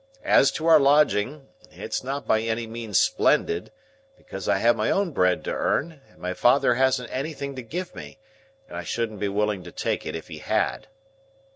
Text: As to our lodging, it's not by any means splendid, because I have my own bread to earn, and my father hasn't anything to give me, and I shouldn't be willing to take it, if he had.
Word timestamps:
As 0.25 0.49
to 0.53 0.65
our 0.65 0.79
lodging, 0.79 1.47
it's 1.69 2.03
not 2.03 2.25
by 2.27 2.41
any 2.41 2.65
means 2.65 2.99
splendid, 2.99 3.71
because 4.17 4.49
I 4.49 4.57
have 4.57 4.75
my 4.75 4.89
own 4.89 5.11
bread 5.11 5.43
to 5.43 5.51
earn, 5.51 6.01
and 6.09 6.17
my 6.17 6.33
father 6.33 6.73
hasn't 6.73 7.11
anything 7.11 7.55
to 7.57 7.61
give 7.61 7.93
me, 7.93 8.17
and 8.67 8.75
I 8.75 8.83
shouldn't 8.83 9.19
be 9.19 9.29
willing 9.29 9.61
to 9.63 9.71
take 9.71 10.07
it, 10.07 10.15
if 10.15 10.27
he 10.27 10.39
had. 10.39 10.87